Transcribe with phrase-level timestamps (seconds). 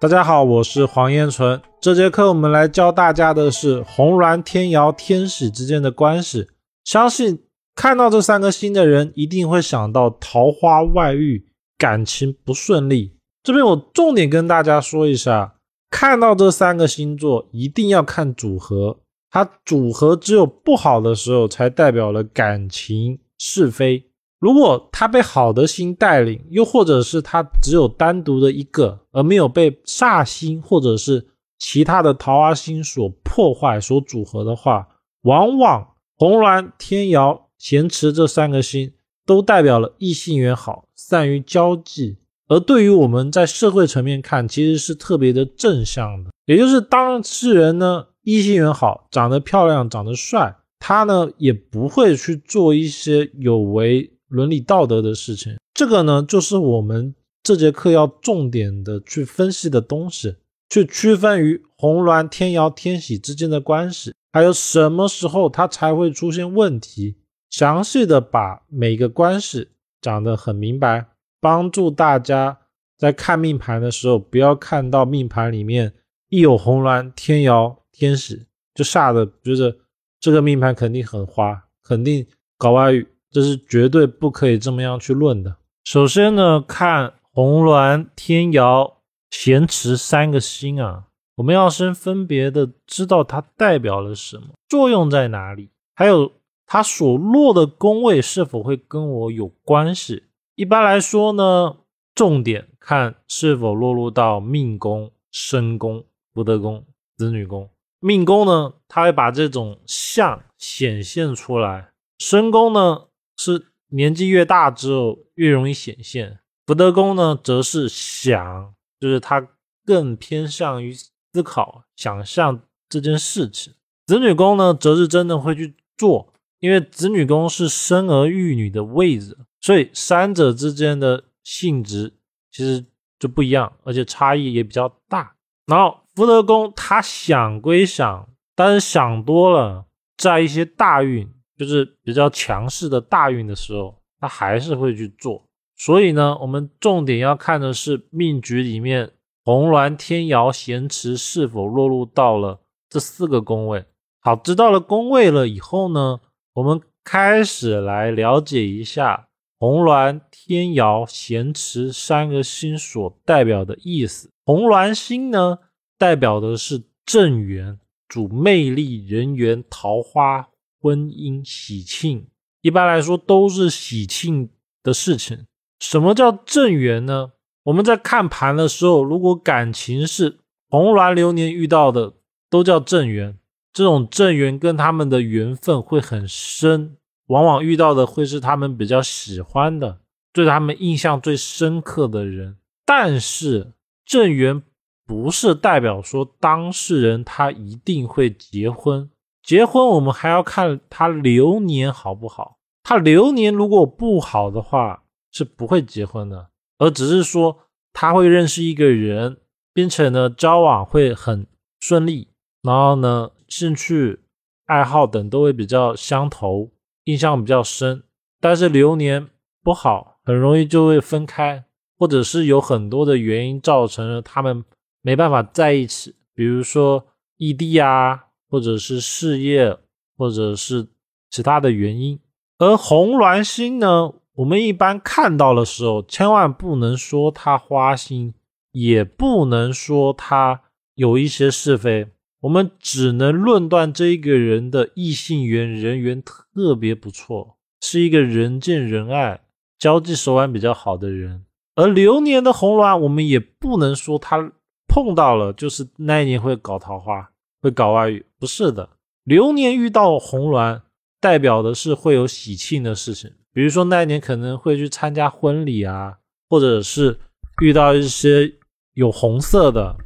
[0.00, 1.60] 大家好，我是黄彦纯。
[1.80, 6.46] 这节课我们来教大家的是红鸾天姚天喜之间的关系。
[6.84, 7.42] 相信
[7.74, 13.16] 看到这三个星的人，一定会想到桃花外遇、感情不顺利。
[13.42, 15.56] 这边我重点跟大家说一下，
[15.90, 19.00] 看到这三个星座一定要看组合，
[19.32, 24.04] 它组合只有不好的时候，才代表了感情是非。
[24.40, 31.26] 如果他被好的星带领，又或者是他只有单独的一个，而没有被煞星或者是
[31.58, 34.86] 其他的桃花星所破坏、所组合的话，
[35.22, 38.92] 往往红鸾、天姚、咸池这三个星
[39.26, 46.30] 都代表了异性缘好、善于交际，而对于我们在社会层面看，其实是特别的正向的。
[46.46, 54.12] 也就是当事人呢，异性缘好、长得漂亮、长得帅，他呢也不会去做一些有违。
[54.28, 60.36] 伦理道德的事情，这个呢，就是我们这节课要重点的去分析的东西，
[60.68, 67.16] 去区分于红鸾、天姚、天喜之间的关系，还有什么时候它才会出现问题，
[67.48, 69.68] 详细的把每个关系
[70.02, 71.06] 讲得很明白，
[71.40, 72.58] 帮助大家
[72.98, 75.94] 在看命盘的时候，不要看到命盘里面
[76.28, 79.74] 一有红鸾、天姚、天喜，就吓得觉得
[80.20, 82.26] 这个命盘肯定很花，肯定
[82.58, 83.06] 搞外遇。
[83.30, 85.56] 这是绝对不可以这么样去论的。
[85.84, 88.98] 首先呢，看红鸾、天姚、
[89.30, 91.04] 咸池三个星啊，
[91.36, 96.32] 我们要先分别的知道它代表了什么，作用在哪里，还有
[96.66, 100.24] 它所落的宫位是否会跟我有关系。
[100.54, 101.76] 一般来说呢，
[102.14, 106.04] 重点看是否落入到命宫、身宫、
[106.34, 106.84] 福德宫、
[107.16, 107.68] 子女宫。
[108.00, 113.07] 命宫呢，它会把这种相显现出来；身宫呢。
[113.38, 116.40] 是年纪越大之后越容易显现。
[116.66, 119.48] 福德宫呢，则是想，就是他
[119.86, 123.72] 更偏向于思考、想象这件事情。
[124.06, 132.12] 子女宫呢，则是真的会去做，因为子女宫是生儿育女的位置，所以三者之间的性质
[132.50, 132.84] 其实
[133.18, 135.34] 就不一样，而且差异也比较大。
[135.66, 139.86] 然后福德宫他想归想，但是想多了，
[140.16, 141.30] 在一些大运。
[141.58, 145.42] 就是比较强势的大运的时候，他还是会去做。
[145.76, 149.10] 所以呢，我们重点要看的是命局里面
[149.44, 153.84] 红鸾、天姚、咸池是否落入到了这四个宫位。
[154.20, 156.20] 好，知道了宫位了以后呢，
[156.54, 164.30] 我们开始来了解一下红鸾、天姚、咸池三个星所代表的意思。
[164.44, 165.58] 红鸾星呢，
[165.96, 170.48] 代表的是正缘，主魅力、人缘、桃花。
[170.80, 172.26] 婚姻喜庆，
[172.60, 174.50] 一般来说都是喜庆
[174.82, 175.46] 的事情。
[175.80, 177.32] 什么叫正缘呢？
[177.64, 182.14] 我们在看盘的时候，如果感情是红鸾流年遇到的，
[182.48, 183.38] 都叫正缘。
[183.72, 186.96] 这种正缘跟他们的缘分会很深，
[187.26, 190.00] 往往遇到的会是他们比较喜欢的，
[190.32, 192.56] 对他们印象最深刻的人。
[192.84, 193.74] 但是
[194.04, 194.62] 正缘
[195.06, 199.08] 不是代表说当事人他一定会结婚。
[199.48, 202.58] 结婚，我们还要看他流年好不好。
[202.82, 207.60] 他流年如果不好的话，是不会结婚的，而只是说
[207.94, 209.38] 他会认识一个人，
[209.72, 211.46] 并且呢交往会很
[211.80, 212.28] 顺利，
[212.60, 214.20] 然后呢兴趣
[214.66, 216.70] 爱好等都会比较相投，
[217.04, 218.02] 印象比较深。
[218.42, 219.30] 但是流年
[219.64, 221.64] 不好，很容易就会分开，
[221.98, 224.62] 或者是有很多的原因造成了他们
[225.00, 227.06] 没办法在一起，比如说
[227.38, 228.26] 异地啊。
[228.48, 229.76] 或者是事业，
[230.16, 230.88] 或者是
[231.30, 232.18] 其他的原因。
[232.58, 238.34] 而红鸾星呢，我们一般看到的时候，千万不能说它花心，
[238.72, 240.62] 也不能说它
[240.94, 242.08] 有一些是非，
[242.40, 249.40] 我们只能论断这一个人的异性缘人缘特别不错，是一个人见人爱、
[249.78, 251.44] 交际手腕比较好的人。
[251.76, 254.52] 而流年的红鸾，我们也不能说他
[254.88, 257.30] 碰到了就是那一年会搞桃花。
[257.60, 258.24] 会搞外遇？
[258.38, 258.90] 不是的，
[259.24, 260.82] 流年遇到红鸾，
[261.20, 266.18] 代表的是会有喜庆的事情，比如说那一年可能会去参加婚礼啊，
[266.48, 267.18] 或者是
[267.62, 268.54] 遇到一些
[268.94, 269.96] 有红色的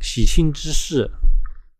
[0.00, 1.10] 喜庆之事，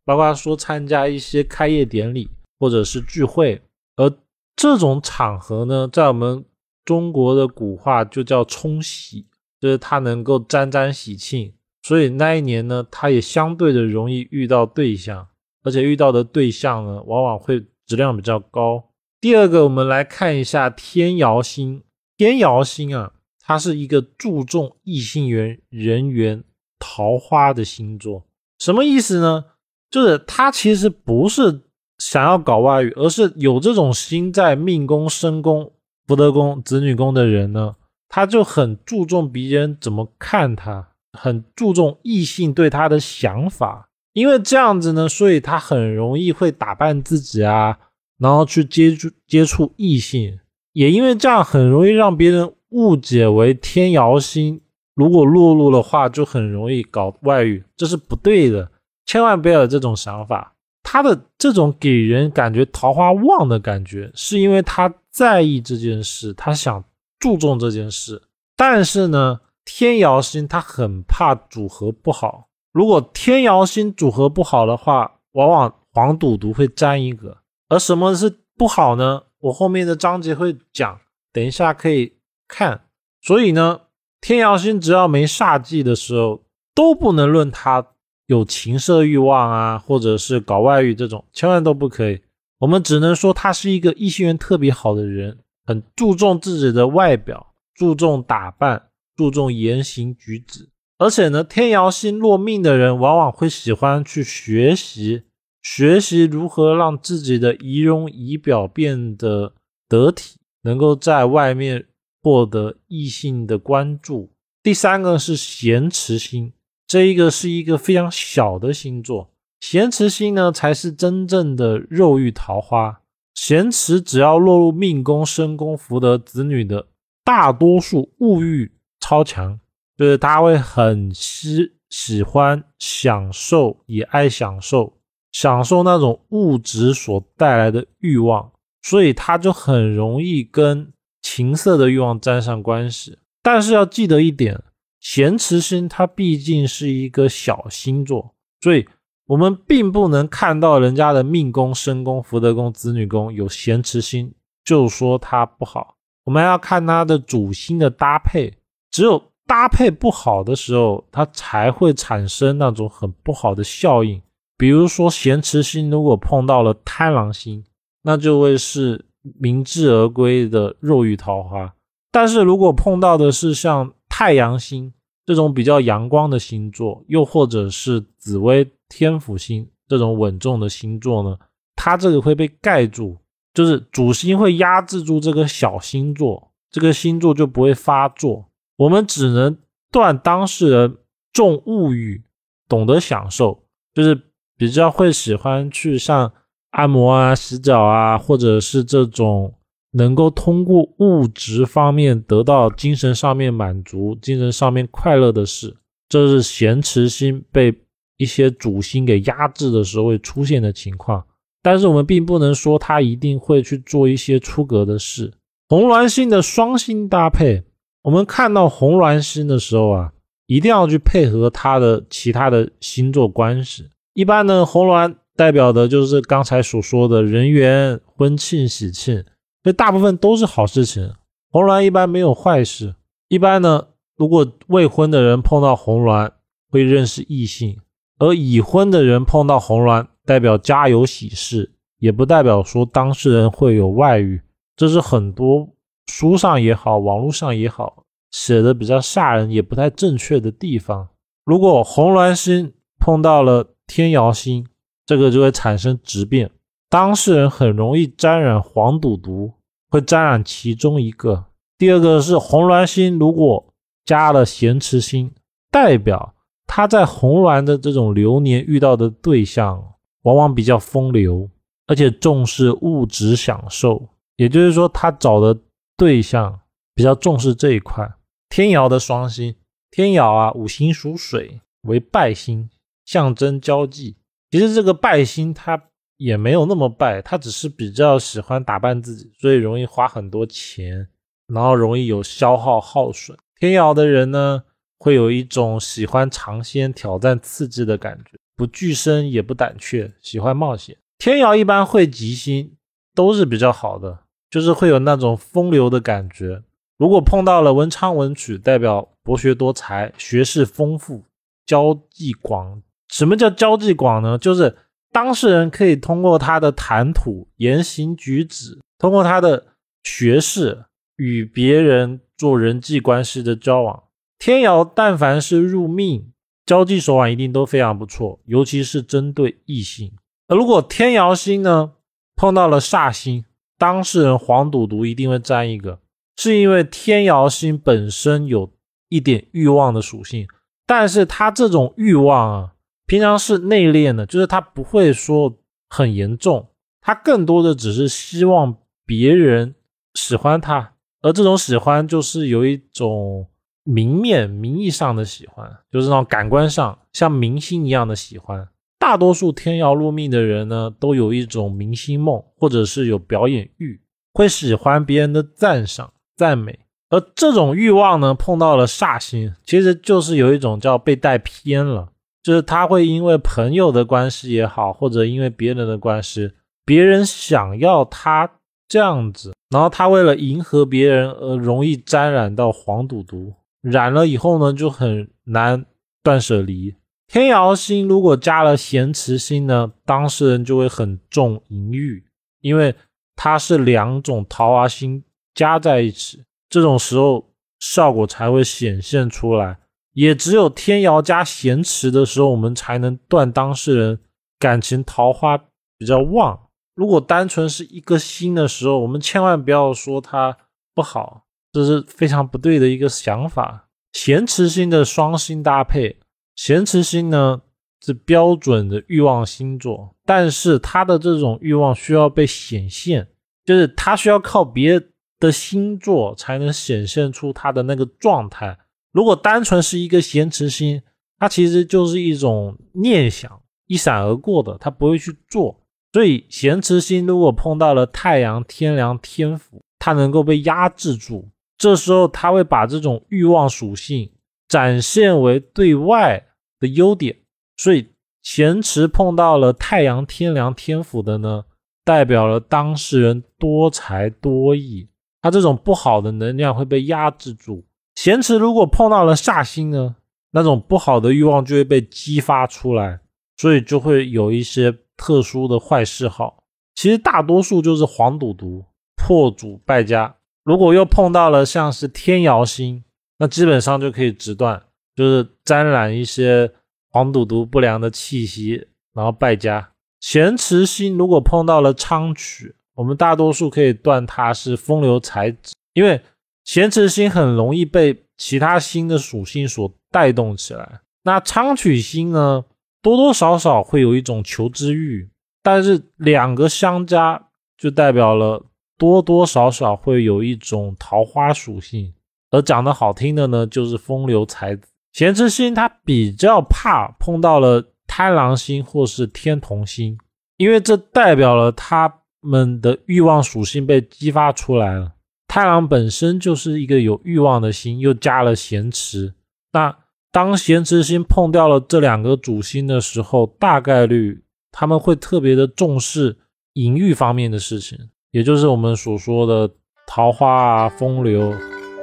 [0.04, 3.60] 包括说参加一些开业典礼或者是聚会，
[3.96, 4.10] 而
[4.56, 6.44] 这种场合呢，在我们
[6.84, 9.26] 中国的古话就叫冲喜，
[9.60, 11.52] 就是它能够沾沾喜庆。
[11.82, 15.28] 所以那一年呢，他也相对的容易遇到对象，
[15.68, 18.82] 而且遇到的对象呢，往往会质量比较高。
[19.20, 21.82] 第二个，我们来看一下天姚星。
[22.16, 23.12] 天姚星啊，
[23.44, 26.42] 它是一个注重异性缘人缘
[26.78, 28.24] 桃花的星座。
[28.58, 29.44] 什么意思呢？
[29.90, 31.60] 就是他其实不是
[31.98, 35.70] 想要搞外遇，而是有这种心在命宫、身宫、
[36.06, 37.76] 福德宫、子女宫的人呢，
[38.08, 43.87] 他就很注重别人怎么看他，很注重异性对他的想法。
[44.12, 47.78] 因为这样子呢，所以他很容易会打扮自己啊，
[48.18, 50.38] 然后去接触接触异性。
[50.72, 54.60] 也因为这样，很容易让别人误解为天姚星。
[54.94, 58.70] 如果落入的话，就很容易搞外遇，这是不对的，
[59.06, 60.54] 千万不要有这种想法。
[60.82, 66.82] 他的这种给人感觉桃花旺的感觉，是因为他在意这件事，他想
[67.20, 68.20] 注重这件事。
[68.56, 72.47] 但是呢，天姚星他很怕组合不好。
[72.78, 77.38] 如果天姚星组合不好的话，往往黄赌毒会沾一个。
[77.68, 79.24] 而什么是不好呢？
[79.40, 81.00] 我后面的章节会讲，
[81.32, 82.82] 等一下可以看。
[83.20, 83.80] 所以呢。
[84.20, 87.84] 天姚星只要没煞忌的时候，都不能论他
[88.26, 92.20] 有情色欲望啊，或者是搞外遇这种，千万都不可以。
[92.58, 100.68] 我们只能说他是一个异性缘特别好的人，很注重自己的外表，注重打扮，注重言行举止。
[100.98, 105.22] 而且呢，天姚星落命的人，往往会喜欢去学习，
[105.62, 109.54] 学习如何让自己的仪容仪表变得
[109.88, 111.86] 得体，能够在外面。
[112.20, 114.32] 获得异性的关注。
[114.60, 116.52] 第三个是咸池星，
[116.86, 119.30] 这一个是一个非常小的星座。
[119.60, 123.00] 咸池星呢，才是真正的肉欲桃花。
[123.34, 126.88] 咸池只要落入命宫、身宫、福德子女的，
[127.24, 129.58] 大多数物欲超强，
[129.98, 134.96] 就是他会很喜喜欢享受，也爱享受，
[135.32, 138.50] 享受那种物质所带来的欲望，
[138.80, 140.90] 所以他就很容易跟。
[141.20, 144.62] 情色的欲望沾上关系，但是要记得一点，
[145.00, 148.88] 咸池星它毕竟是一个小星座，所以
[149.26, 154.32] 我们并不能看到人家的命宫、身宫、福德宫、子女宫有咸池星
[154.64, 155.96] 就说它不好。
[156.24, 158.54] 我们要看它的主星的搭配，
[158.90, 164.22] 只有搭配不好的时候，它才会产生那种很不好的效应。
[164.56, 167.64] 比如说咸池星如果碰到了贪狼星，
[168.02, 169.04] 那就会是。
[169.38, 171.74] 明智而归的肉欲桃花，
[172.10, 174.90] 但是如果碰到的是像太阳星
[175.26, 181.36] 这种比较阳光的星座，又或者是紫薇天府星这种稳重的星座呢，
[181.76, 183.18] 它这个会被盖住，
[183.52, 188.46] 就是主星会压制住这个小星座，这个星座就不会发作。
[188.78, 189.58] 我们只能
[189.92, 190.96] 断当事人
[191.30, 192.24] 重物欲，
[192.66, 194.18] 懂得享受，就是
[194.56, 196.32] 比较会喜欢去像。
[196.72, 199.54] 按摩啊，洗脚啊，或者是这种
[199.92, 205.74] 能够通过物质方面得到精神上面满足、精神上面快乐的事，
[206.10, 207.74] 这是咸池心被
[208.18, 211.24] 一些主心给压制的时候会出现的情况。
[211.62, 215.32] 但是我们并不能说他一定会去做一些出格的事。
[215.68, 217.64] 红鸾星的双星搭配，
[218.02, 220.12] 我们看到红鸾星的时候啊，
[220.46, 223.88] 一定要去配合它的其他的星座关系。
[224.14, 225.14] 一般呢，红鸾。
[225.38, 229.22] 代表的就是刚才所说的人缘、婚庆、喜庆，
[229.62, 231.12] 所以大部分都是好事情。
[231.52, 232.96] 红鸾一般没有坏事。
[233.28, 233.86] 一般呢，
[234.16, 236.32] 如果未婚的人碰到红鸾，
[236.68, 237.76] 会认识异性；
[238.18, 241.70] 而已婚的人碰到红鸾，代表家有喜事，
[242.00, 244.42] 也不代表说当事人会有外遇。
[244.74, 245.68] 这是很多
[246.08, 251.08] 书上也好，网络上也好写的比较吓人，也不太正确的地方。
[251.44, 254.66] 如果红鸾星碰到了天姚星，
[255.06, 256.50] 这个就会产生质变，
[256.90, 259.52] 当事人很容易沾染黄赌毒，
[259.90, 261.46] 会沾染其中一个。
[261.78, 263.72] 第二个是红鸾星，如果
[264.04, 265.30] 加了咸池星，
[265.70, 266.34] 代表
[266.66, 271.48] 他在红鸾的这种流年遇到的对象，往往比较风流，
[271.86, 274.08] 而且重视物质享受。
[274.36, 275.58] 也就是说，他找的
[275.98, 276.60] 对象
[276.94, 278.08] 比较重视这一块。
[278.48, 279.56] 天姚的双星，
[279.90, 282.70] 天姚啊，五行属水，为败星，
[283.04, 284.16] 象征交际。
[284.52, 291.08] 其实这个败星他也没有那么败，他只是比较喜欢打扮自己，所以容易花很多钱，
[291.48, 293.36] 然后容易有消耗耗损。
[293.58, 294.62] 天姚的人呢，
[295.00, 300.96] 会有一种喜欢尝鲜、挑战、刺激的感觉，不惧生也不胆怯，喜欢冒险。
[301.18, 302.76] 天姚一般会吉星，
[303.16, 306.62] 都是比较好的，就是会有那种风流的感觉。
[306.96, 311.22] 如果碰到了文昌文曲，代表博学多才、学识丰富、
[311.64, 312.82] 交际广。
[313.08, 314.36] 什么叫交际广呢？
[314.36, 314.76] 就是
[315.12, 319.66] 当事人可以通过他的谈吐、言行举止，通过他的
[320.02, 320.84] 学识
[321.16, 324.04] 与别人做人际关系的交往。
[324.38, 326.32] 天姚但凡是入命，
[326.66, 330.12] 交际手腕一定都非常不错，尤其是针对异性。
[330.48, 331.92] 而如果天姚星呢
[332.36, 333.44] 碰到了煞星，
[333.78, 336.00] 当事人黄赌毒一定会沾一个，
[336.36, 338.72] 是因为天姚星本身有
[339.08, 340.46] 一点欲望的属性，
[340.84, 342.72] 但是他这种欲望啊，
[343.06, 345.56] 平常是内敛的，就是他不会说
[345.88, 346.68] 很严重，
[347.00, 349.74] 他更多的只是希望别人
[350.14, 353.48] 喜欢他，而这种喜欢就是有一种
[353.84, 358.68] 明面、名义上的喜欢，就是那种感官上像明星一样的喜欢。
[358.98, 364.00] 大多数天姚入命的人呢，都有一种明星梦，或者是有表演欲，
[364.34, 366.78] 会喜欢别人的赞赏、赞美。
[367.10, 372.08] 而这种欲望呢，碰到了煞星，其实就是有一种叫被带偏了，
[372.42, 376.52] 就是他会因为朋友的关系也好，或者因为别人的关系，
[376.84, 378.50] 别人想要他
[378.88, 385.86] 这样子，然后他为了迎合别人而容易沾染到黄赌毒，染了以后呢，就很难
[386.22, 386.94] 断舍离。
[387.28, 392.24] 天姚星如果加了咸池星呢，当事人就会很重淫欲，
[392.62, 392.94] 因为
[393.36, 395.22] 它是两种桃花星
[395.54, 399.78] 加在一起，这种时候效果才会显现出来。
[400.14, 404.18] 也只有天姚加咸池的时候，我们才能断当事人
[404.58, 405.58] 感情桃花
[405.98, 406.58] 比较旺。
[406.94, 410.56] 如果单纯是一个星的时候，我们千万不要说它
[410.94, 411.42] 不好，
[411.72, 413.88] 这是非常不对的一个想法。
[414.14, 416.18] 咸池星的双星搭配。
[416.58, 417.62] 咸池星呢
[418.04, 423.28] 是标准的欲望星座，但是他的这种欲望需要被显现，
[423.64, 425.00] 就是他需要靠别
[425.38, 428.76] 的星座才能显现出他的那个状态。
[429.12, 431.00] 如果单纯是一个咸池星，
[431.38, 435.80] 它其实就是一种念想，一闪而过的，他不会去做。
[436.12, 444.32] 所以咸池星如果碰到了太阳、天梁、天府，它能够被压制住，这时候他会把这种欲望属性
[444.66, 446.46] 展现为对外。
[446.80, 447.36] 的优点，
[447.76, 448.08] 所以
[448.42, 451.64] 咸池碰到了太阳天梁天府的呢，
[452.04, 455.08] 代表了当事人多才多艺，
[455.42, 457.84] 他这种不好的能量会被压制住。
[458.14, 460.16] 咸池如果碰到了煞星呢，
[460.50, 463.20] 那种不好的欲望就会被激发出来，
[463.56, 466.62] 所以就会有一些特殊的坏嗜好。
[466.94, 468.84] 其实大多数就是黄赌毒
[469.16, 470.34] 破主败家。
[470.64, 473.04] 如果又碰到了像是天姚星，
[473.38, 474.82] 那基本上就可以直断。
[475.18, 476.72] 就是沾染一些
[477.10, 479.90] 黄赌毒不良的气息，然后败家。
[480.20, 486.20] 咸池星如果碰到了昌曲，我们大多数可以断它是风流才子，因为
[486.62, 491.00] 咸池星很容易被其他星的属性所带动起来。
[491.24, 492.64] 那昌曲星呢，
[493.02, 495.28] 多多少少会有一种求知欲，
[495.64, 498.64] 但是两个相加就代表了
[498.96, 502.14] 多多少少会有一种桃花属性，
[502.52, 504.86] 而讲的好听的呢，就是风流才子。
[505.12, 510.18] 咸池星他比较怕碰到了贪狼星或是天同星，
[510.56, 515.12] 因为这代表了他们的欲望属性被激发出来了。
[515.48, 519.34] 太郎本身就是一个有欲望的星，又加了咸池，
[519.72, 519.96] 那
[520.30, 526.36] 当咸池星碰掉了这两个主星的时候，大概率他们会特别的重视
[526.74, 527.98] 淫欲方面的事情，
[528.30, 529.74] 也就是我们所说的
[530.06, 531.54] 桃花啊、风流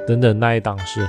[0.06, 1.08] 等等那一档事。